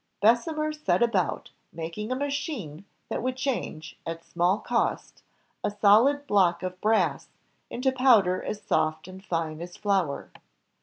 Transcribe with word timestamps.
HENRY 0.23 0.33
BESSEMER 0.35 0.73
set 0.73 1.03
about 1.03 1.51
making 1.71 2.11
a 2.11 2.15
machine 2.15 2.85
that 3.09 3.21
would 3.21 3.35
change, 3.35 3.99
at 4.03 4.17
s 4.17 4.31
m 4.35 4.41
a 4.41 4.53
ll 4.53 4.57
cost, 4.57 5.21
a 5.63 5.69
solid 5.69 6.25
block 6.25 6.63
of 6.63 6.81
brass 6.81 7.27
into 7.69 7.91
powder 7.91 8.41
as 8.43 8.59
soft 8.59 9.07
and 9.07 9.23
fine 9.23 9.61
as 9.61 9.77
flour. 9.77 10.31